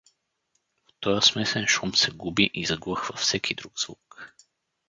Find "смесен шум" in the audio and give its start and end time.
1.21-1.95